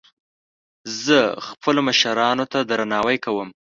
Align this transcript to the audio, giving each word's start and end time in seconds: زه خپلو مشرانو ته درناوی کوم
زه 1.03 1.19
خپلو 1.47 1.79
مشرانو 1.89 2.45
ته 2.51 2.59
درناوی 2.69 3.17
کوم 3.25 3.49